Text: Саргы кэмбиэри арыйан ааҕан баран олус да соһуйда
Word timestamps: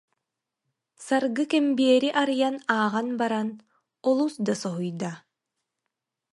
Саргы 1.05 1.43
кэмбиэри 1.51 2.09
арыйан 2.21 2.55
ааҕан 2.73 3.07
баран 3.19 3.49
олус 4.09 4.35
да 4.45 4.53
соһуйда 4.61 5.13